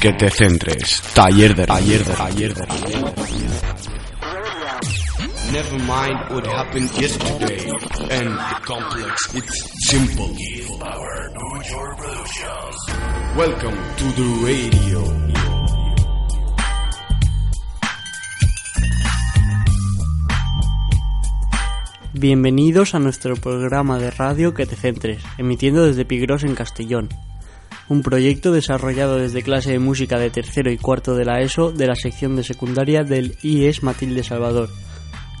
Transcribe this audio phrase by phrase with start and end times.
[0.00, 1.02] Que te centres.
[1.14, 2.64] Taller de taller de taller de
[5.50, 7.70] Never mind what happened yesterday.
[8.10, 10.30] And the complex, it's simple.
[13.34, 15.63] Welcome to the radio.
[22.16, 27.08] Bienvenidos a nuestro programa de radio Que te centres, emitiendo desde Pigros en Castellón.
[27.88, 31.88] Un proyecto desarrollado desde clase de música de tercero y cuarto de la ESO de
[31.88, 34.68] la sección de secundaria del IES Matilde Salvador.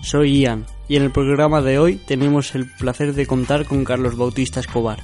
[0.02, 4.16] Soy Ian y en el programa de hoy tenemos el placer de contar con Carlos
[4.16, 4.98] Bautista Escobar.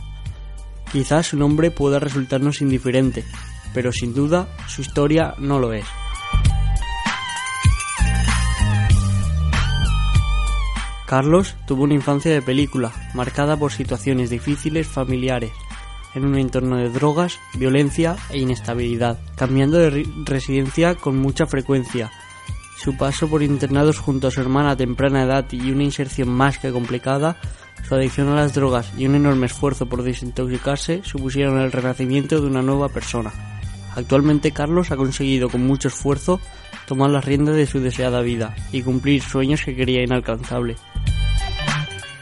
[0.91, 3.23] Quizás su nombre pueda resultarnos indiferente,
[3.73, 5.87] pero sin duda su historia no lo es.
[11.11, 15.51] Carlos tuvo una infancia de película, marcada por situaciones difíciles familiares,
[16.15, 22.13] en un entorno de drogas, violencia e inestabilidad, cambiando de residencia con mucha frecuencia.
[22.79, 26.59] Su paso por internados junto a su hermana a temprana edad y una inserción más
[26.59, 27.41] que complicada,
[27.89, 32.47] su adicción a las drogas y un enorme esfuerzo por desintoxicarse supusieron el renacimiento de
[32.47, 33.33] una nueva persona.
[33.97, 36.41] Actualmente Carlos ha conseguido con mucho esfuerzo
[36.91, 40.81] tomar las riendas de su deseada vida y cumplir sueños que quería inalcanzables.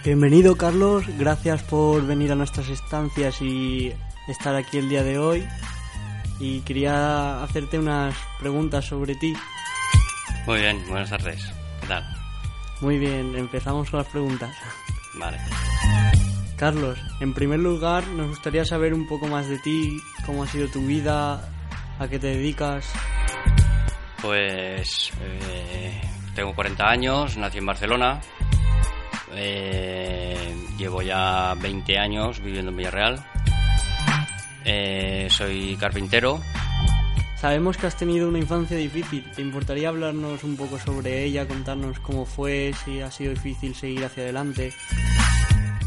[0.05, 3.95] Bienvenido Carlos, gracias por venir a nuestras estancias y
[4.29, 5.49] estar aquí el día de hoy.
[6.39, 9.33] Y quería hacerte unas preguntas sobre ti.
[10.47, 11.51] Muy bien, buenas tardes.
[11.81, 12.05] ¿Qué tal?
[12.83, 14.55] Muy bien, empezamos con las preguntas.
[15.19, 15.39] Vale.
[16.59, 20.69] Carlos, en primer lugar nos gustaría saber un poco más de ti, cómo ha sido
[20.69, 21.49] tu vida,
[21.99, 22.85] a qué te dedicas.
[24.21, 26.01] Pues eh,
[26.35, 28.21] tengo 40 años, nací en Barcelona,
[29.35, 33.25] eh, llevo ya 20 años viviendo en Villarreal.
[34.65, 36.41] Eh, soy carpintero.
[37.37, 39.25] Sabemos que has tenido una infancia difícil.
[39.31, 44.05] ¿Te importaría hablarnos un poco sobre ella, contarnos cómo fue, si ha sido difícil seguir
[44.05, 44.73] hacia adelante?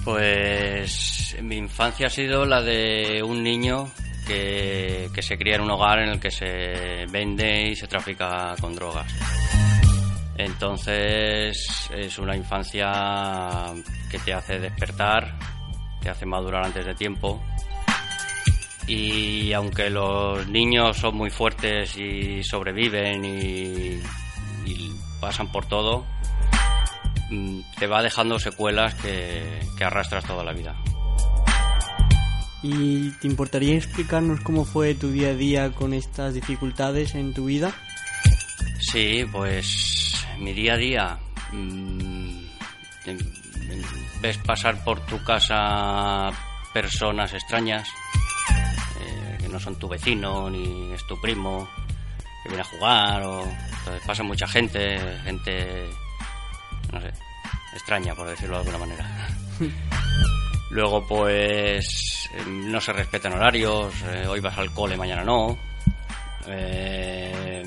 [0.05, 3.91] Pues mi infancia ha sido la de un niño
[4.25, 8.75] que, se cría en un hogar en el que se vende y se trafica con
[8.75, 9.11] drogas.
[10.37, 13.73] Entonces es una infancia
[14.09, 15.37] que te hace despertar,
[16.01, 17.41] te hace madurar antes de tiempo.
[18.87, 24.01] Y aunque los niños son muy fuertes y sobreviven y,
[25.19, 26.03] pasan por todo,
[27.29, 30.75] mm, te va dejando secuelas que, que arrastras toda la vida.
[32.63, 37.45] ¿Y te importaría explicarnos cómo fue tu día a día con estas dificultades en tu
[37.45, 37.73] vida?
[38.79, 41.19] Sí, pues mi día a día
[41.51, 42.41] mm,
[44.21, 46.29] ves pasar por tu casa
[46.73, 47.87] personas extrañas
[48.99, 51.67] eh, que no son tu vecino ni es tu primo
[52.43, 55.89] que viene a jugar o entonces pasa mucha gente gente
[56.91, 57.11] no sé
[57.73, 59.27] extraña por decirlo de alguna manera
[60.71, 65.57] luego pues no se respetan horarios eh, hoy vas al cole mañana no
[66.47, 67.63] eh,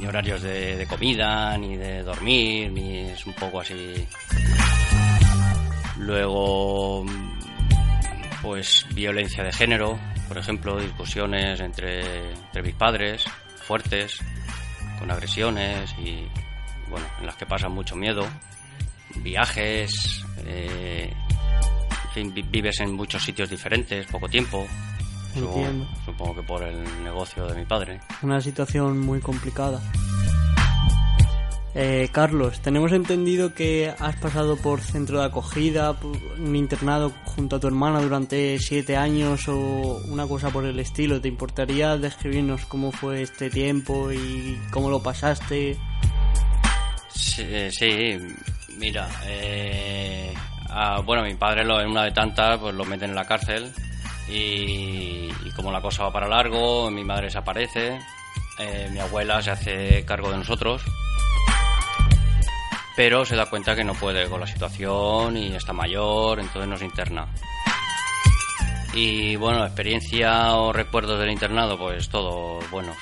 [0.00, 4.06] ni horarios de, comida, ni de dormir, ni es un poco así.
[5.98, 7.04] Luego,
[8.42, 13.24] pues violencia de género, por ejemplo, discusiones entre, entre mis padres,
[13.56, 14.18] fuertes,
[14.98, 16.26] con agresiones y,
[16.88, 18.26] bueno, en las que pasa mucho miedo.
[19.16, 21.12] Viajes, eh,
[22.14, 24.66] en fin, vives en muchos sitios diferentes, poco tiempo.
[26.04, 28.00] Supongo, que por el negocio de mi padre.
[28.22, 29.80] Una situación muy complicada.
[31.72, 35.96] Eh, Carlos, tenemos entendido que has pasado por centro de acogida,
[36.36, 41.20] un internado junto a tu hermana durante siete años o una cosa por el estilo.
[41.20, 45.78] ¿Te importaría describirnos cómo fue este tiempo y cómo lo pasaste?
[47.14, 48.18] Sí,
[48.76, 50.34] mira, eh,
[51.04, 53.72] bueno, mi padre lo, en una de tantas pues lo meten en la cárcel
[54.28, 57.98] y, como la cosa va para largo, mi madre desaparece.
[58.58, 60.82] eh, mi abuela se hace cargo de nosotros,
[62.96, 66.82] pero se da cuenta que no puede con la situación y está mayor, entonces nos
[66.82, 67.26] interna.
[68.92, 72.96] Y bueno, experiencia o recuerdos del internado, pues todos buenos.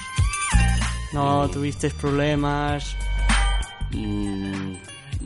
[1.13, 2.95] ¿No tuviste problemas?
[3.91, 4.75] Mm,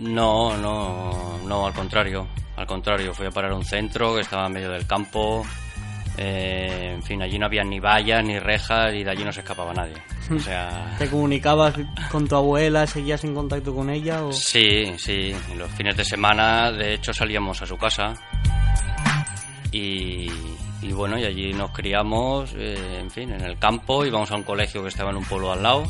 [0.02, 2.26] no, no, no, al contrario.
[2.56, 5.44] Al contrario, fui a parar a un centro que estaba en medio del campo.
[6.18, 9.40] Eh, en fin, allí no había ni vallas ni rejas y de allí no se
[9.40, 9.94] escapaba nadie.
[10.30, 11.74] O sea, ¿Te comunicabas
[12.10, 12.86] con tu abuela?
[12.86, 14.22] ¿Seguías en contacto con ella?
[14.24, 14.32] O...
[14.32, 15.34] sí, sí.
[15.56, 18.12] Los fines de semana, de hecho, salíamos a su casa.
[19.70, 20.28] Y,
[20.82, 24.04] y bueno, y allí nos criamos, eh, en fin, en el campo.
[24.04, 25.84] Íbamos a un colegio que estaba en un pueblo al lado.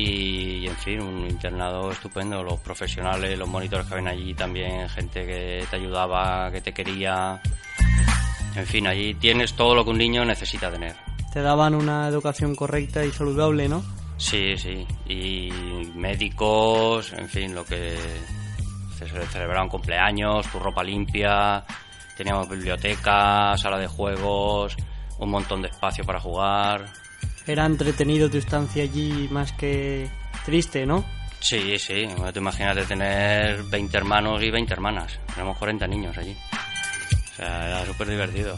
[0.00, 2.42] Y, en fin, un internado estupendo.
[2.42, 7.40] Los profesionales, los monitores que habían allí también, gente que te ayudaba, que te quería.
[8.54, 10.94] En fin, allí tienes todo lo que un niño necesita tener.
[11.32, 13.82] Te daban una educación correcta y saludable, ¿no?
[14.16, 14.86] Sí, sí.
[15.08, 15.50] Y
[15.94, 17.96] médicos, en fin, lo que
[18.96, 21.64] se celebraban cumpleaños, tu ropa limpia,
[22.16, 24.76] teníamos biblioteca, sala de juegos,
[25.18, 26.86] un montón de espacio para jugar.
[27.48, 30.06] Era entretenido tu estancia allí más que
[30.44, 31.02] triste, ¿no?
[31.40, 35.18] Sí, sí, bueno, te imaginas de tener 20 hermanos y 20 hermanas.
[35.34, 36.36] Tenemos 40 niños allí.
[37.32, 38.54] O sea, era súper divertido.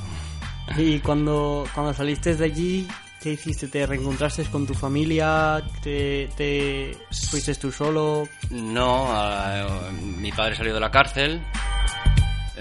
[0.77, 2.89] Y cuando, cuando saliste de allí,
[3.23, 3.69] ¿qué hiciste?
[3.69, 5.63] ¿Te reencontraste con tu familia?
[5.81, 6.99] ¿Te, te
[7.31, 8.29] fuiste tú solo?
[8.51, 9.09] No,
[10.17, 11.41] mi padre salió de la cárcel.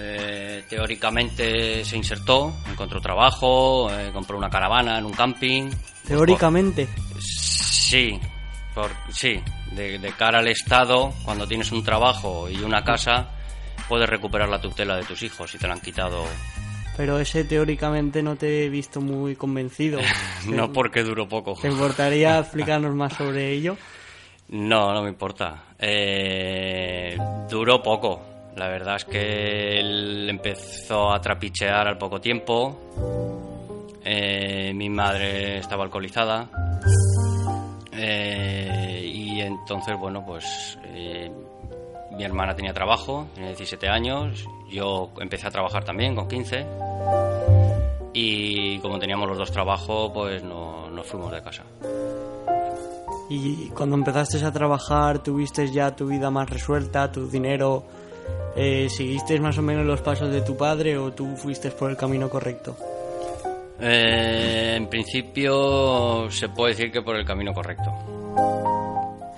[0.02, 5.70] Eh, teóricamente se insertó, encontró trabajo, eh, compró una caravana en un camping.
[6.06, 6.88] Teóricamente.
[7.18, 8.18] Sí,
[8.74, 9.40] por, sí.
[9.72, 13.28] De, de cara al Estado, cuando tienes un trabajo y una casa,
[13.88, 16.24] puedes recuperar la tutela de tus hijos si te la han quitado.
[16.96, 20.00] Pero ese teóricamente no te he visto muy convencido.
[20.46, 21.54] No porque duró poco.
[21.60, 23.76] ¿Te importaría explicarnos más sobre ello?
[24.52, 25.62] No, no me importa.
[25.78, 27.16] Eh,
[27.48, 28.20] duró poco.
[28.56, 32.76] La verdad es que él empezó a trapichear al poco tiempo.
[34.04, 36.48] Eh, mi madre estaba alcoholizada.
[37.92, 41.30] Eh, y entonces, bueno, pues eh,
[42.12, 44.44] mi hermana tenía trabajo, tenía 17 años.
[44.70, 46.66] Yo empecé a trabajar también con 15.
[48.12, 51.62] Y como teníamos los dos trabajos, pues no, nos fuimos de casa.
[53.28, 57.84] Y cuando empezaste a trabajar, tuviste ya tu vida más resuelta, tu dinero.
[58.56, 61.96] Eh, ¿Seguiste más o menos los pasos de tu padre o tú fuiste por el
[61.96, 62.76] camino correcto?
[63.80, 67.90] Eh, en principio se puede decir que por el camino correcto.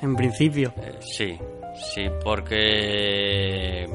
[0.01, 0.73] En principio.
[0.77, 1.39] Eh, sí,
[1.95, 3.89] sí, porque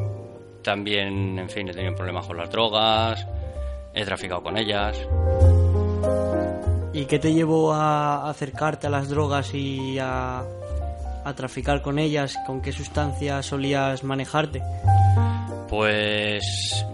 [0.61, 3.27] también, en fin, he tenido problemas con las drogas,
[3.93, 4.97] he traficado con ellas.
[6.93, 10.43] ¿Y qué te llevó a acercarte a las drogas y a,
[11.27, 12.37] a traficar con ellas?
[12.45, 14.61] ¿Con qué sustancias solías manejarte?
[15.69, 16.85] Pues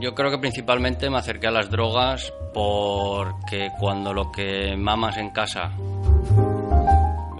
[0.00, 5.30] yo creo que principalmente me acerqué a las drogas porque cuando lo que mamas en
[5.30, 5.70] casa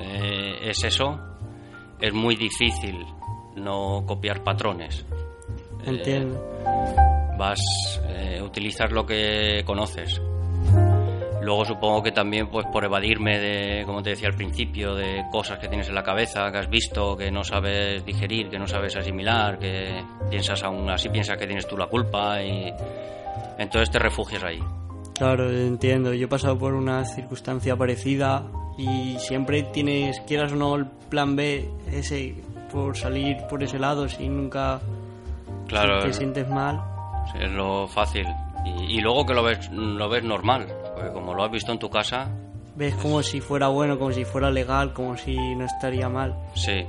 [0.00, 1.18] eh, es eso,
[2.00, 3.04] es muy difícil
[3.56, 5.04] no copiar patrones.
[5.84, 6.40] Eh, Entiendo.
[7.36, 7.60] vas
[8.06, 10.20] eh, utilizar lo que conoces.
[11.44, 15.58] Luego supongo que también pues por evadirme de, como te decía al principio, de cosas
[15.58, 18.96] que tienes en la cabeza, que has visto, que no sabes digerir, que no sabes
[18.96, 22.72] asimilar, que piensas aún así piensas que tienes tú la culpa y
[23.58, 24.58] entonces te refugias ahí.
[25.14, 26.14] Claro, entiendo.
[26.14, 28.42] Yo he pasado por una circunstancia parecida
[28.78, 32.34] y siempre tienes, quieras o no, el plan B, ese,
[32.72, 34.80] por salir por ese lado, si nunca
[35.68, 36.80] Claro, te es, sientes mal.
[37.38, 38.26] es lo fácil.
[38.64, 41.78] Y, y luego que lo ves, lo ves normal, porque como lo has visto en
[41.78, 42.28] tu casa,
[42.76, 46.34] Ves como si fuera bueno, como si fuera legal, como si no estaría mal.
[46.54, 46.84] sí,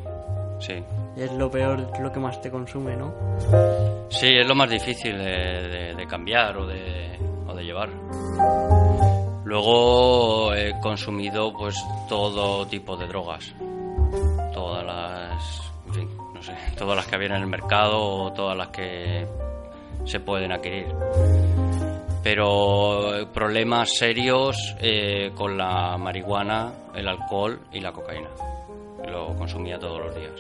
[0.60, 0.84] sí.
[1.16, 3.14] Es lo peor, lo que más te consume, ¿no?
[4.10, 5.24] Sí, es lo más difícil de,
[5.68, 7.90] de- de cambiar o de, o de llevar.
[9.44, 11.76] Luego he consumido pues
[12.10, 13.54] todo tipo de drogas.
[14.54, 18.58] Todas las, en fin, no sé, todas las que había en el mercado o todas
[18.58, 19.26] las que
[20.06, 20.88] se pueden adquirir.
[22.25, 28.29] Pero eh, problemas serios eh, con la marihuana, el alcohol y la cocaína.
[29.08, 30.34] Lo consumía todos los días.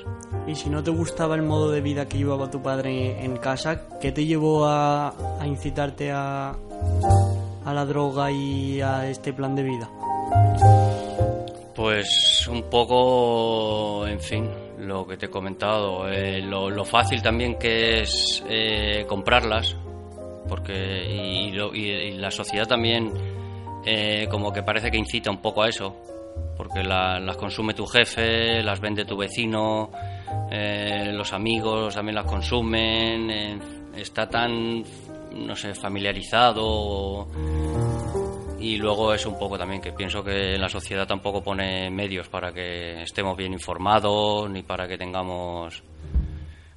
[0.47, 3.87] Y si no te gustaba el modo de vida que llevaba tu padre en casa,
[4.01, 6.55] ¿qué te llevó a, a incitarte a,
[7.63, 9.87] a la droga y a este plan de vida?
[11.75, 14.49] Pues un poco, en fin,
[14.79, 19.75] lo que te he comentado, eh, lo, lo fácil también que es eh, comprarlas,
[20.47, 23.11] porque y, lo- y- y la sociedad también
[23.85, 25.95] eh, como que parece que incita un poco a eso,
[26.57, 29.91] porque la- las consume tu jefe, las vende tu vecino,
[30.51, 33.61] eh, los amigos también las consumen,
[33.95, 34.83] está tan,
[35.33, 37.27] no sé, familiarizado
[38.59, 42.51] y luego es un poco también que pienso que la sociedad tampoco pone medios para
[42.51, 45.83] que estemos bien informados ni para que tengamos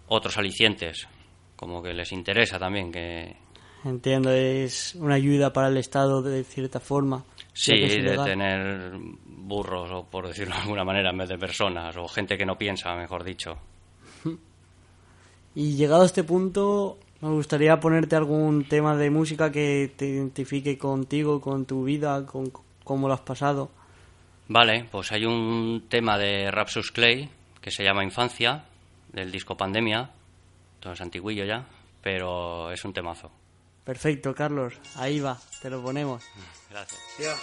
[0.08, 1.08] otros alicientes,
[1.56, 3.36] como que les interesa también que
[3.84, 7.24] Entiendo, es una ayuda para el Estado de cierta forma.
[7.52, 8.92] sí, es de tener
[9.26, 12.58] burros o por decirlo de alguna manera en vez de personas o gente que no
[12.58, 13.58] piensa, mejor dicho.
[15.54, 20.78] Y llegado a este punto, me gustaría ponerte algún tema de música que te identifique
[20.78, 22.52] contigo, con tu vida, con
[22.84, 23.70] cómo lo has pasado.
[24.46, 27.28] Vale, pues hay un tema de Rapsus Clay
[27.60, 28.64] que se llama Infancia,
[29.12, 30.10] del disco Pandemia,
[30.76, 31.66] entonces antiguillo ya,
[32.02, 33.30] pero es un temazo.
[33.88, 36.22] Perfecto, Carlos, ahí va, te lo ponemos.
[36.68, 37.00] Gracias.
[37.18, 37.34] Yo,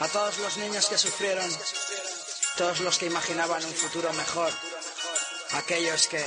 [0.00, 1.50] a todos los niños que sufrieron,
[2.58, 4.52] todos los que imaginaban un futuro mejor,
[5.52, 6.22] aquellos que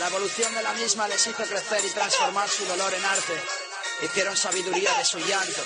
[0.00, 3.40] la evolución de la misma les hizo crecer y transformar su dolor en arte,
[4.02, 5.62] hicieron sabiduría de su llanto,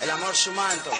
[0.00, 0.90] el amor su manto.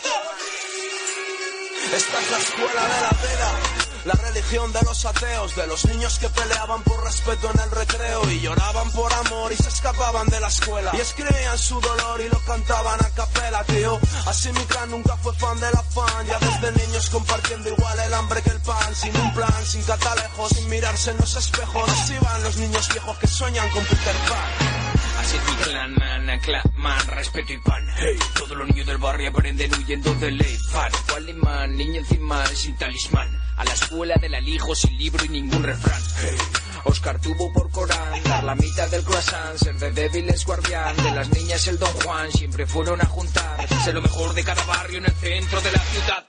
[1.93, 6.19] Esta es la escuela de la vida, la religión de los ateos, de los niños
[6.19, 10.41] que peleaban por respeto en el recreo y lloraban por amor y se escapaban de
[10.41, 14.01] la escuela y escribían su dolor y lo cantaban a capela, tío.
[14.27, 18.43] Así mi clan nunca fue fan del afán, ya desde niños compartiendo igual el hambre
[18.43, 21.89] que el pan, sin un plan, sin catalejos, sin mirarse en los espejos.
[21.89, 24.83] Así van los niños viejos que sueñan con Peter Pan.
[25.21, 27.87] Así es mi clan, man, aclaman, respeto y pan.
[27.97, 30.91] Hey, todos los niños del barrio aprenden huyendo del ley fan.
[31.09, 31.77] ¿Cuál imán?
[31.77, 33.42] Niño encima sin talismán.
[33.63, 36.03] A la escuela del alijo sin libro y ningún refrán.
[36.83, 40.97] Oscar tuvo por Corán dar la mitad del croissant, ser de débiles guardián.
[40.97, 43.69] De las niñas el Don Juan siempre fueron a juntar.
[43.85, 46.27] Ser lo mejor de cada barrio en el centro de la ciudad.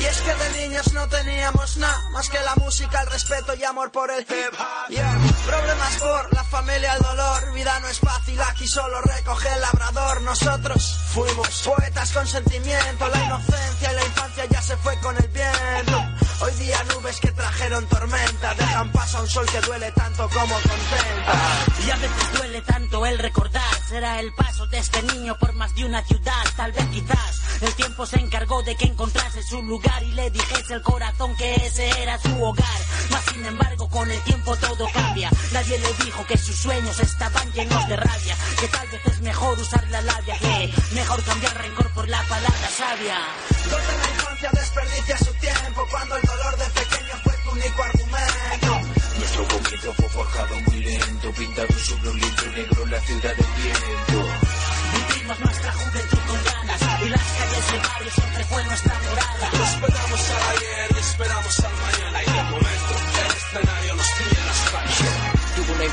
[0.00, 3.64] Y es que de niños no teníamos nada más que la música, el respeto y
[3.64, 5.46] amor por el hip hop.
[5.46, 7.52] Problemas por la familia, el dolor.
[7.52, 10.22] Vida no es fácil, aquí solo recoge el labrador.
[10.22, 13.08] Nosotros fuimos poetas con sentimiento.
[13.08, 16.04] La inocencia y la infancia ya se fue con el viento.
[16.40, 20.54] Hoy día nubes que trajeron tormenta dejan paso a un sol que duele tanto como
[20.54, 21.32] contenta.
[21.84, 23.74] Y a veces duele tanto el recordar.
[23.88, 26.44] Será el paso de este niño por más de una ciudad.
[26.56, 27.27] Tal vez quizás
[27.98, 31.88] tiempo se encargó de que encontrase su lugar y le dijese el corazón que ese
[32.00, 32.80] era su hogar.
[33.10, 35.28] Mas sin embargo, con el tiempo todo cambia.
[35.52, 38.36] Nadie le dijo que sus sueños estaban llenos de rabia.
[38.60, 40.38] Que tal vez es mejor usar la labia.
[40.38, 43.18] Que mejor cambiar rencor por la palabra sabia.
[43.68, 48.80] Donde la infancia desperdicia su tiempo cuando el dolor de pequeño fue tu único argumento.
[49.18, 53.46] Nuestro comienzo fue forjado muy lento, pintado sobre un lienzo negro en la ciudad del
[53.56, 54.07] viento.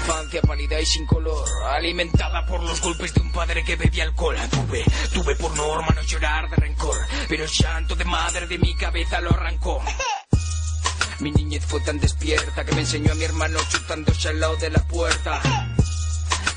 [0.05, 4.35] Infancia pálida y sin color, alimentada por los golpes de un padre que bebía alcohol.
[4.51, 6.95] Tuve, tuve por norma no llorar de rencor,
[7.27, 9.81] pero el llanto de madre de mi cabeza lo arrancó.
[11.21, 14.69] Mi niñez fue tan despierta que me enseñó a mi hermano chutándose al lado de
[14.69, 15.41] la puerta.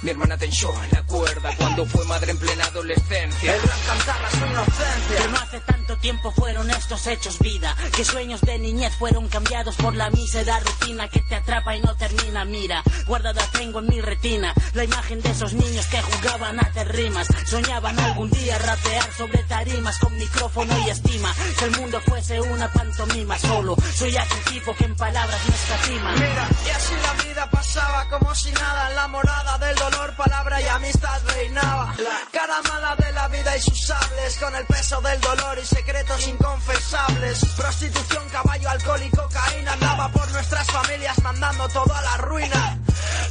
[0.03, 3.55] Mi hermana tensó la cuerda cuando fue madre en plena adolescencia.
[3.55, 4.95] El gran cantar su inocencia.
[5.09, 9.77] Pero no hace tanto tiempo fueron estos hechos vida Que sueños de niñez fueron cambiados
[9.77, 14.01] por la mísera rutina Que te atrapa y no termina, mira Guardada tengo en mi
[14.01, 19.13] retina La imagen de esos niños que jugaban a hacer rimas Soñaban algún día rapear
[19.15, 24.45] sobre tarimas Con micrófono y estima Si el mundo fuese una pantomima solo Soy aquel
[24.53, 28.91] tipo que en palabras no escatima Mira, y así la vida pasaba como si nada
[28.91, 31.95] en la morada del dolor, palabra y amistad reinaba.
[32.33, 36.27] Cara mala de la vida y sus sables, con el peso del dolor y secretos
[36.27, 37.45] inconfesables.
[37.57, 42.79] Prostitución, caballo, alcohol y cocaína andaba por nuestras familias mandando todo a la ruina.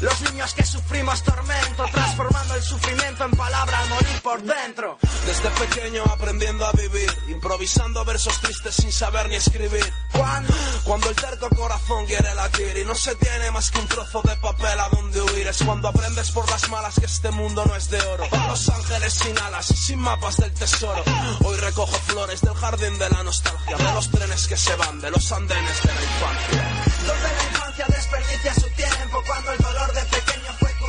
[0.01, 4.98] Los niños que sufrimos tormento, transformando el sufrimiento en palabra al morir por dentro.
[5.25, 9.91] Desde pequeño aprendiendo a vivir, improvisando versos tristes sin saber ni escribir.
[10.12, 10.53] Cuando
[10.84, 14.36] Cuando el terco corazón quiere latir y no se tiene más que un trozo de
[14.38, 17.89] papel a donde huir, es cuando aprendes por las malas que este mundo no es
[17.89, 18.25] de oro.
[18.48, 21.03] Los ángeles sin alas, sin mapas del tesoro.
[21.44, 25.12] Hoy recojo flores del jardín de la nostalgia, de los trenes que se van, de
[25.12, 26.84] los andenes de la infancia.
[27.06, 28.97] donde la infancia desperdicia su tiempo,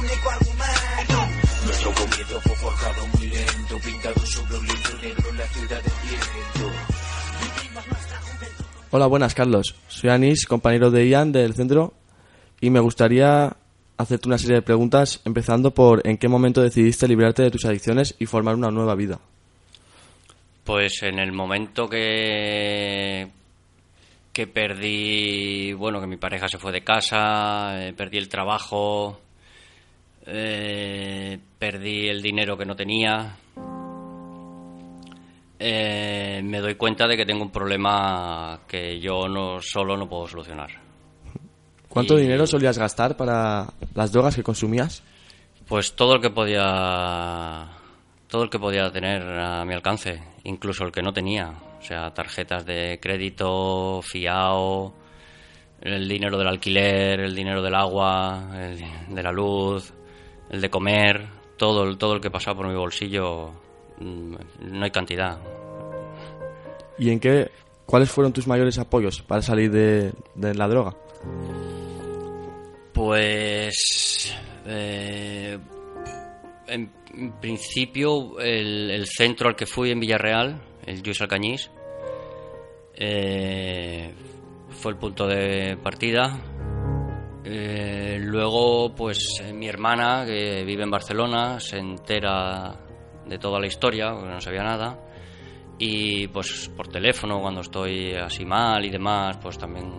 [0.09, 1.29] único argumento.
[1.65, 5.93] Nuestro comienzo fue forjado muy lento, pintado sobre un lienzo negro en la ciudad del
[6.09, 6.79] viento.
[8.91, 9.75] Hola, buenas, Carlos.
[9.89, 11.93] Soy Anis, compañero de Ian del centro,
[12.61, 13.57] y me gustaría
[13.99, 18.15] hacerte una serie de preguntas, empezando por en qué momento decidiste librarte de tus adicciones
[18.19, 19.19] y formar una nueva vida.
[20.65, 23.29] Pues en el momento que
[24.33, 29.19] que perdí, bueno, que mi pareja se fue de casa, eh, perdí el trabajo,
[30.29, 33.37] eh, perdí el dinero que no tenía,
[35.59, 40.27] eh, me doy cuenta de que tengo un problema que yo no solo no puedo
[40.29, 40.71] solucionar.
[41.89, 45.03] ¿Cuánto Y- dinero solías gastar para las drogas que consumías?
[45.67, 47.69] Pues todo el que podía
[48.29, 52.13] todo el que podía tener a mi alcance, incluso el que no tenía, o sea,
[52.13, 54.93] tarjetas de crédito, fiao,
[55.81, 59.95] el dinero del alquiler, el dinero del agua, el de la luz,
[60.51, 63.51] el de comer, todo todo el que pasaba por mi bolsillo,
[63.99, 65.39] mm, no hay cantidad.
[66.99, 67.51] ¿Y en qué,
[67.87, 70.97] cuáles fueron tus mayores apoyos para salir de, de la droga?
[72.93, 74.35] Pues
[74.67, 75.59] eh,
[76.67, 81.71] en, en principio el, el centro al que fui en Villarreal, el Lluís Alcañís,
[82.95, 84.13] eh,
[84.71, 86.41] fue el punto de partida.
[87.51, 92.79] Eh, luego, pues eh, mi hermana, que vive en Barcelona, se entera
[93.25, 94.99] de toda la historia, porque no sabía nada.
[95.79, 99.91] Y pues por teléfono, cuando estoy así mal y demás, pues también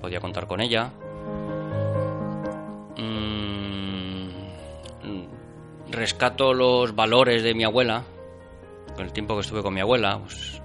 [0.00, 0.92] podía contar con ella.
[2.96, 4.28] Mm,
[5.90, 8.04] rescato los valores de mi abuela,
[8.94, 10.62] con el tiempo que estuve con mi abuela, pues,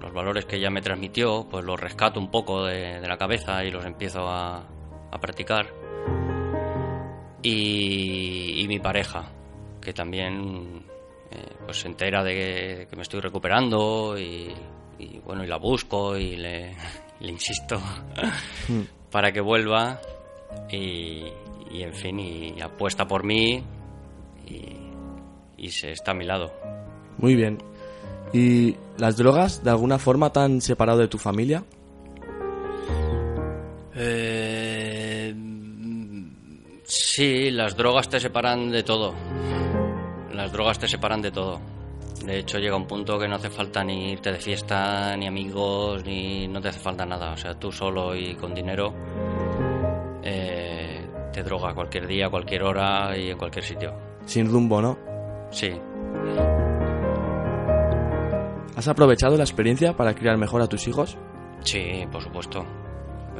[0.00, 3.64] los valores que ella me transmitió, pues los rescato un poco de, de la cabeza
[3.64, 4.77] y los empiezo a,
[5.10, 5.66] a practicar.
[7.42, 9.30] Y, y mi pareja,
[9.80, 10.84] que también
[11.30, 14.52] eh, pues se entera de que, que me estoy recuperando y,
[14.98, 16.74] y, bueno, y la busco y le,
[17.20, 17.80] le insisto
[19.10, 20.00] para que vuelva
[20.70, 21.24] y,
[21.70, 23.62] y, en fin, y apuesta por mí
[24.46, 24.76] y,
[25.56, 26.52] y se está a mi lado.
[27.18, 27.58] Muy bien.
[28.32, 31.64] ¿Y las drogas de alguna forma te han separado de tu familia?
[37.18, 39.12] Sí, las drogas te separan de todo.
[40.32, 41.60] Las drogas te separan de todo.
[42.24, 46.04] De hecho, llega un punto que no hace falta ni irte de fiesta, ni amigos,
[46.04, 47.32] ni no te hace falta nada.
[47.32, 48.94] O sea, tú solo y con dinero
[50.22, 53.94] eh, te droga cualquier día, cualquier hora y en cualquier sitio.
[54.24, 54.96] Sin rumbo, ¿no?
[55.50, 55.72] Sí.
[58.76, 61.18] ¿Has aprovechado la experiencia para criar mejor a tus hijos?
[61.64, 62.64] Sí, por supuesto.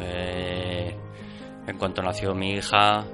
[0.00, 0.96] Eh,
[1.68, 3.04] en cuanto nació mi hija,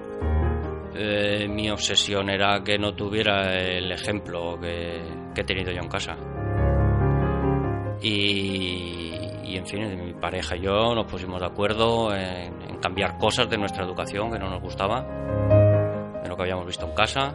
[0.97, 5.03] eh, mi obsesión era que no tuviera el ejemplo que,
[5.35, 6.17] he tenido yo en casa.
[8.01, 13.57] Y, en fin, mi pareja y yo nos pusimos de acuerdo en, cambiar cosas de
[13.57, 15.03] nuestra educación que no nos gustaba,
[16.23, 17.35] de lo que habíamos visto en casa.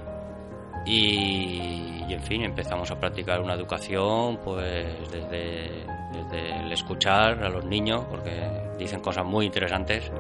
[0.86, 7.50] Y, y, en fin, empezamos a practicar una educación pues desde, desde el escuchar a
[7.50, 8.32] los niños, porque
[8.78, 10.12] dicen cosas muy interesantes.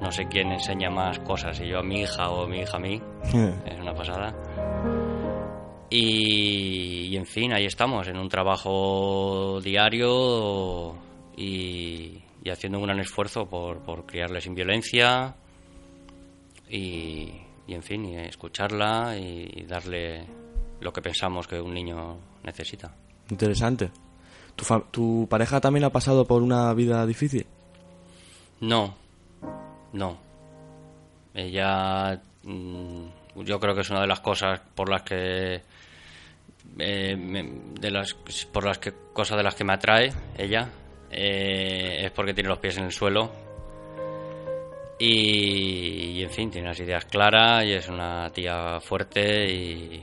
[0.00, 2.80] No sé quién enseña más cosas, si yo a mi hija o mi hija a
[2.80, 3.00] mí.
[3.24, 4.34] es una pasada.
[5.90, 10.94] Y, y, en fin, ahí estamos, en un trabajo diario
[11.36, 15.34] y, y haciendo un gran esfuerzo por, por criarle sin violencia
[16.68, 17.32] y,
[17.66, 20.24] y en fin, y escucharla y darle
[20.80, 22.94] lo que pensamos que un niño necesita.
[23.30, 23.90] Interesante.
[24.56, 27.46] ¿Tu, ¿Tu, pareja también ha pasado por una vida difícil?
[28.60, 28.94] No,
[29.92, 30.18] no.
[31.34, 35.62] Ella, mmm, yo creo que es una de las cosas por las que,
[36.78, 37.42] eh, me,
[37.80, 38.14] de las,
[38.52, 40.68] por las que cosas de las que me atrae ella
[41.10, 43.30] eh, es porque tiene los pies en el suelo
[44.98, 50.02] y, en fin, tiene las ideas claras y es una tía fuerte y,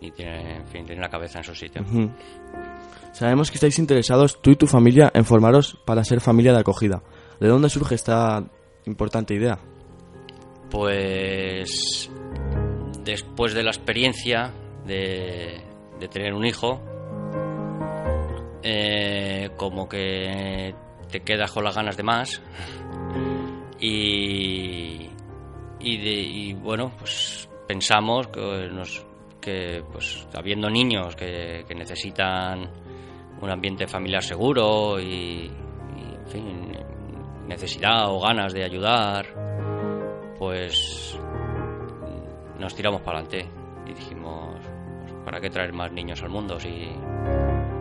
[0.00, 1.84] y tiene, en fin, tiene la cabeza en su sitio.
[3.12, 7.00] Sabemos que estáis interesados, tú y tu familia, en formaros para ser familia de acogida.
[7.40, 8.44] ¿De dónde surge esta
[8.84, 9.58] importante idea?
[10.70, 12.10] Pues
[13.02, 14.52] después de la experiencia
[14.84, 15.62] de,
[16.12, 16.82] tener un hijo,
[18.62, 20.74] eh, como que
[21.10, 22.42] te quedas con las ganas de más
[23.80, 25.08] y,
[25.80, 28.28] y, bueno, pues pensamos
[29.40, 32.70] que, pues habiendo niños que, que, necesitan
[33.40, 35.50] un ambiente familiar seguro y,
[35.96, 36.72] y, en fin,
[37.50, 39.26] necesidad o ganas de ayudar,
[40.38, 41.18] pues
[42.58, 43.46] nos tiramos para adelante
[43.86, 44.56] y dijimos,
[45.24, 46.88] ¿para qué traer más niños al mundo si,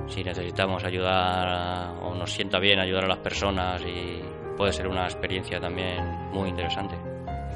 [0.08, 4.22] si necesitamos ayudar o nos sienta bien ayudar a las personas y
[4.60, 6.04] puede ser una experiencia también
[6.34, 6.96] muy interesante.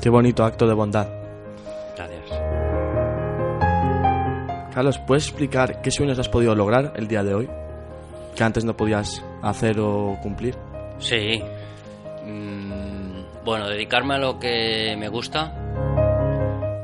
[0.02, 1.06] Qué bonito acto de bondad.
[1.97, 2.39] Gracias.
[4.73, 7.49] Carlos, ¿puedes explicar qué sueños has podido lograr el día de hoy?
[8.36, 10.56] Que antes no podías hacer o cumplir.
[10.97, 11.43] Sí.
[12.25, 15.53] Mm, bueno, dedicarme a lo que me gusta.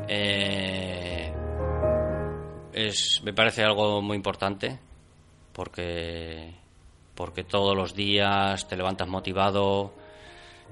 [0.07, 1.33] eh,
[2.73, 4.79] es, me parece algo muy importante.
[5.53, 6.53] Porque,
[7.15, 9.93] porque todos los días te levantas motivado,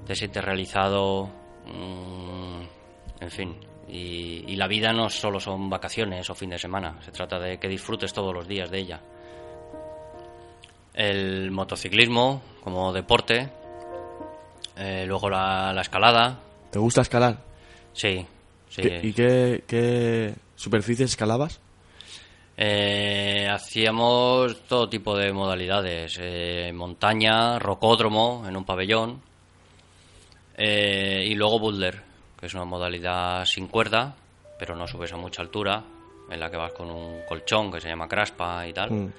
[0.06, 1.28] te sientes realizado.
[1.66, 2.62] mm,
[3.20, 3.56] en fin.
[3.88, 6.98] Y, y la vida no solo son vacaciones o fin de semana.
[7.02, 9.00] Se trata de que disfrutes todos los días de ella.
[10.94, 13.50] El motociclismo como deporte.
[14.78, 16.38] Eh, luego la, la escalada.
[16.70, 17.38] ¿Te gusta escalar?
[17.92, 18.24] Sí.
[18.68, 18.82] sí.
[18.82, 21.60] ¿Qué- ¿Y qué, qué superficies escalabas?
[22.56, 26.18] Eh, hacíamos todo tipo de modalidades.
[26.20, 29.20] eh, montaña, rocódromo en un pabellón.
[30.56, 32.02] eh, y luego boulder,
[32.38, 34.14] que es una modalidad sin cuerda,
[34.58, 35.84] pero no subes a mucha altura,
[36.30, 38.90] en la que vas con un colchón que se llama craspa y tal.
[38.90, 39.12] Mm.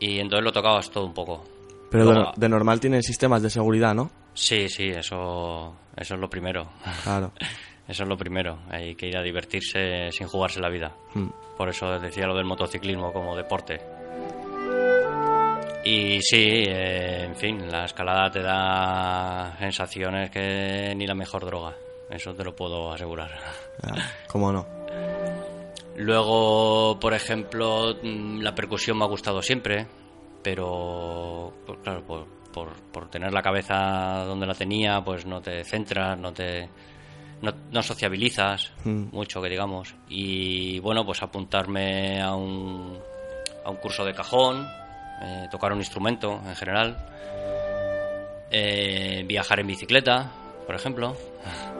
[0.00, 1.44] Y entonces lo tocabas todo un poco.
[1.90, 4.10] Pero Luego- de normal tienen sistemas de seguridad, ¿no?
[4.38, 6.68] Sí, sí, eso, eso es lo primero.
[7.02, 7.32] Claro.
[7.88, 8.58] Eso es lo primero.
[8.68, 10.94] Hay que ir a divertirse sin jugarse la vida.
[11.14, 11.28] Mm.
[11.56, 13.80] Por eso decía lo del motociclismo como deporte.
[15.86, 21.74] Y sí, eh, en fin, la escalada te da sensaciones que ni la mejor droga.
[22.10, 23.30] Eso te lo puedo asegurar.
[23.82, 23.94] Ah,
[24.26, 24.66] ¿Cómo no?
[25.96, 29.86] Luego, por ejemplo, mm, la percusión me ha gustado siempre,
[30.42, 35.62] pero, pues claro, por, por, por tener la cabeza donde la tenía, pues no te
[35.64, 36.68] centras, no te
[37.42, 39.10] no, no sociabilizas Mm.
[39.12, 39.94] mucho, que digamos.
[40.08, 42.98] Y bueno, pues apuntarme a un,
[43.64, 44.66] a un curso de cajón,
[45.22, 46.96] eh, tocar un instrumento en general,
[48.50, 50.30] eh, viajar en bicicleta,
[50.66, 51.16] por ejemplo.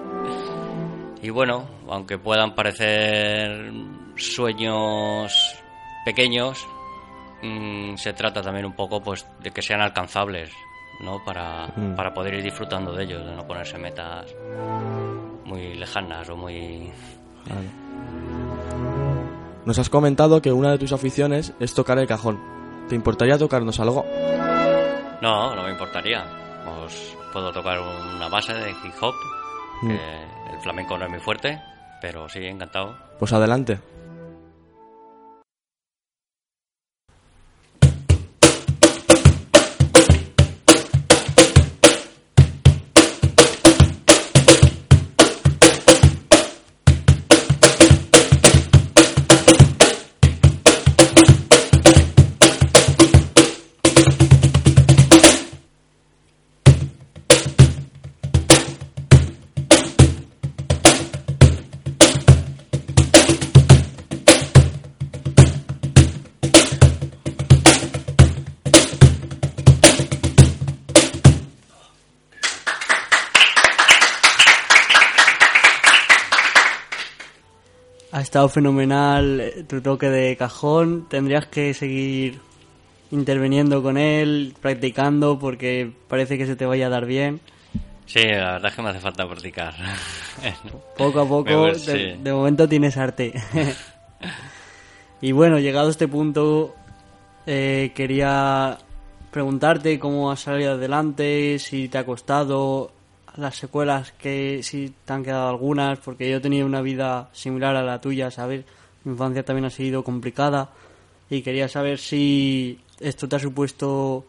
[1.20, 3.72] Y bueno, aunque puedan parecer
[4.16, 5.32] sueños
[6.04, 6.64] pequeños,
[7.42, 10.52] mm, se trata también un poco pues de que sean alcanzables,
[11.00, 11.22] ¿no?
[11.24, 11.94] Para, Mm.
[11.94, 14.26] para poder ir disfrutando de ellos, de no ponerse metas
[15.44, 16.92] muy lejanas o muy...
[19.64, 22.38] Nos has comentado que una de tus aficiones es tocar el cajón.
[22.88, 24.04] ¿Te importaría tocarnos algo?
[25.20, 26.24] No, no me importaría.
[26.84, 29.14] Os puedo tocar una base de hip hop,
[29.82, 29.88] Mm.
[29.88, 31.60] que el flamenco no es muy fuerte,
[32.00, 32.96] pero sí, encantado.
[33.18, 33.78] Pues adelante.
[78.10, 81.06] Ha estado fenomenal tu toque de cajón.
[81.08, 82.40] Tendrías que seguir
[83.10, 87.40] interviniendo con él, practicando, porque parece que se te vaya a dar bien.
[88.06, 89.74] Sí, la verdad es que me hace falta practicar.
[90.96, 91.78] Poco a poco, voy- de,
[92.14, 92.22] sí.
[92.22, 93.34] de momento tienes arte.
[95.20, 96.74] y bueno, llegado a este punto,
[97.46, 98.78] eh, quería
[99.30, 102.92] preguntarte cómo has salido adelante, si te ha costado
[103.38, 107.76] las secuelas, que si te han quedado algunas, porque yo he tenido una vida similar
[107.76, 108.64] a la tuya, ¿sabes?
[109.04, 110.70] Mi infancia también ha sido complicada
[111.30, 114.26] y quería saber si esto te ha supuesto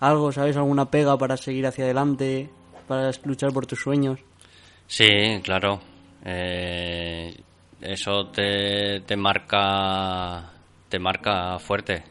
[0.00, 0.56] algo, ¿sabes?
[0.56, 2.50] Alguna pega para seguir hacia adelante,
[2.88, 4.18] para luchar por tus sueños.
[4.88, 5.80] Sí, claro.
[6.24, 7.34] Eh,
[7.80, 10.52] eso te, te marca
[10.88, 12.02] te marca fuerte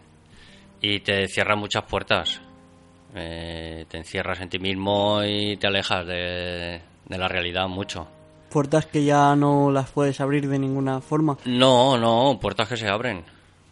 [0.82, 2.42] y te cierra muchas puertas.
[3.16, 8.08] Eh, te encierras en ti mismo y te alejas de, de la realidad mucho.
[8.50, 11.38] puertas que ya no las puedes abrir de ninguna forma.
[11.46, 13.24] No, no, puertas que se abren.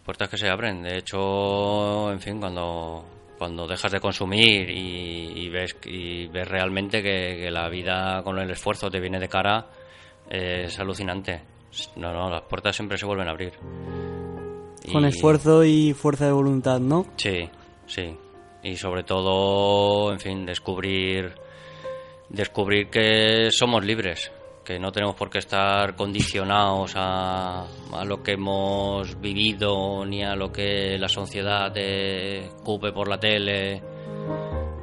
[0.05, 0.83] Puertas que se abren.
[0.83, 3.03] De hecho, en fin, cuando,
[3.37, 8.37] cuando dejas de consumir y, y ves, y ves realmente que, que la vida con
[8.39, 9.65] el esfuerzo te viene de cara,
[10.29, 11.41] eh, es alucinante.
[11.97, 13.53] No, no, las puertas siempre se vuelven a abrir.
[14.91, 17.05] Con Y- esfuerzo y fuerza de voluntad, ¿no?
[17.17, 17.49] Sí,
[17.87, 18.15] sí.
[18.65, 21.35] Y sobre todo, en fin, descubrir
[22.29, 24.31] descubrir que somos libres,
[24.63, 30.35] que no tenemos por qué estar condicionados a, a lo que hemos vivido ni a
[30.35, 31.71] lo que la sociedad
[32.63, 33.83] cupe por la tele.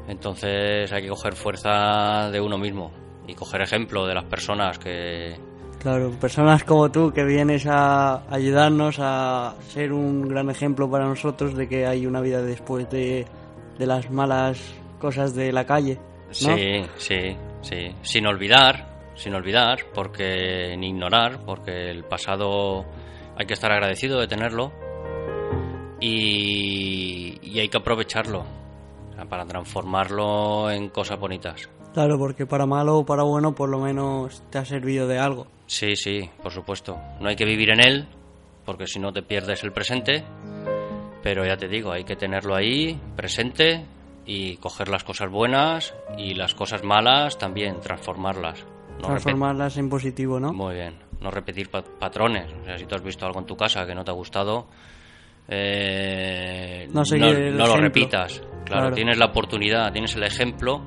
[0.07, 2.93] Entonces hay que coger fuerza de uno mismo
[3.27, 5.35] y coger ejemplo de las personas que,
[5.81, 11.57] Claro, personas como tú que vienes a ayudarnos a ser un gran ejemplo para nosotros
[11.57, 13.27] de que hay una vida después de,
[13.79, 14.61] de las malas
[14.99, 15.99] cosas de la calle.
[16.27, 16.57] ¿no?
[16.57, 17.95] Sí, sí, sí.
[18.03, 22.85] Sin olvidar, sin olvidar, porque ni ignorar, porque el pasado
[23.37, 24.73] hay que estar agradecido de tenerlo
[26.01, 28.45] y, y hay que aprovecharlo
[29.29, 31.69] para transformarlo en cosas bonitas.
[31.93, 35.47] Claro, porque para malo o para bueno por lo menos te ha servido de algo.
[35.67, 36.99] Sí, sí, por supuesto.
[37.21, 38.09] No hay que vivir en él,
[38.65, 40.25] porque si no te pierdes el presente.
[41.23, 43.87] Pero ya te digo, hay que tenerlo ahí, presente,
[44.27, 48.65] y coger las cosas buenas y las cosas malas también, transformarlas.
[49.01, 50.53] No Transformarlas en positivo, ¿no?
[50.53, 50.95] Muy bien.
[51.21, 52.53] No repetir pa- patrones.
[52.63, 54.67] O sea, si tú has visto algo en tu casa que no te ha gustado,
[55.49, 58.39] eh, No el no lo repitas.
[58.65, 58.95] Claro, Claro.
[58.95, 60.83] tienes la oportunidad, tienes el ejemplo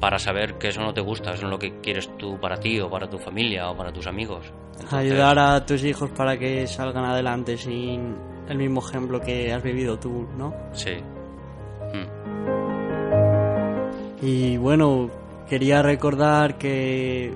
[0.00, 2.56] para saber que eso no te gusta, eso no es lo que quieres tú para
[2.56, 4.52] ti o para tu familia o para tus amigos.
[4.72, 8.16] Entonces, Ayudar a tus hijos para que salgan adelante sin
[8.48, 10.54] el mismo ejemplo que has vivido tú, ¿no?
[10.72, 10.96] Sí.
[11.92, 12.22] Mm.
[14.24, 15.10] Y bueno,
[15.48, 17.34] quería recordar que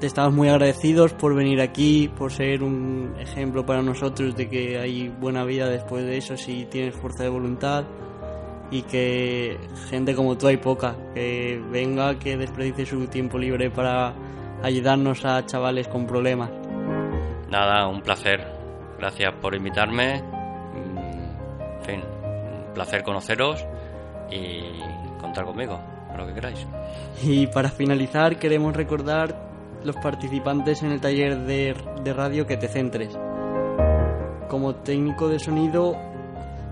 [0.00, 4.78] te estamos muy agradecidos por venir aquí, por ser un ejemplo para nosotros de que
[4.78, 7.84] hay buena vida después de eso si tienes fuerza de voluntad
[8.70, 14.14] y que gente como tú hay poca, que venga, que desperdicie su tiempo libre para
[14.62, 16.50] ayudarnos a chavales con problemas.
[17.48, 18.44] Nada, un placer.
[18.98, 20.35] Gracias por invitarme.
[22.76, 23.64] Placer conoceros
[24.30, 24.60] y
[25.18, 25.80] contar conmigo,
[26.14, 26.66] lo que queráis.
[27.22, 29.34] Y para finalizar queremos recordar
[29.82, 33.16] los participantes en el taller de, de radio que te centres.
[34.50, 35.96] Como técnico de sonido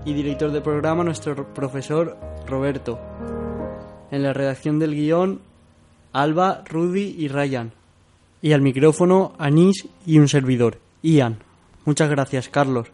[0.05, 2.99] y director de programa nuestro profesor Roberto.
[4.11, 5.41] En la redacción del guion
[6.13, 7.71] Alba, Rudy y Ryan.
[8.43, 11.39] Y al micrófono Anís y un servidor, Ian.
[11.83, 12.89] Muchas gracias, Carlos.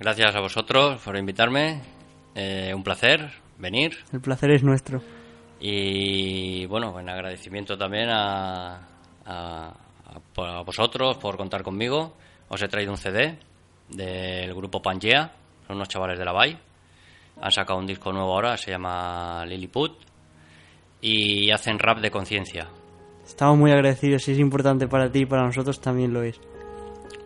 [0.00, 1.82] Gracias a vosotros por invitarme.
[2.34, 3.96] Eh, un placer venir.
[4.12, 5.02] El placer es nuestro.
[5.60, 8.76] Y bueno, en agradecimiento también a,
[9.24, 9.74] a,
[10.06, 12.14] a- a vosotros por contar conmigo.
[12.48, 13.38] Os he traído un CD
[13.88, 15.30] del grupo Pangea,
[15.66, 16.58] son unos chavales de la Bay.
[17.40, 19.92] Han sacado un disco nuevo ahora, se llama Lilliput.
[21.00, 22.68] Y hacen rap de conciencia.
[23.24, 24.22] Estamos muy agradecidos.
[24.22, 26.40] Si es importante para ti y para nosotros también lo es.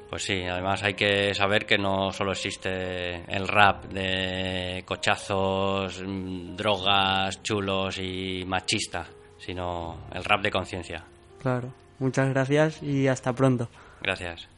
[0.09, 6.55] Pues sí, además hay que saber que no solo existe el rap de cochazos, mm,
[6.57, 9.07] drogas, chulos y machista,
[9.39, 11.05] sino el rap de conciencia.
[11.43, 11.73] Claro.
[11.99, 13.69] Muchas gracias y hasta pronto.
[14.01, 14.49] Gracias.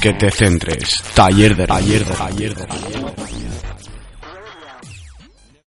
[0.00, 0.94] Que te centres.
[1.14, 2.66] Taller de taller de taller de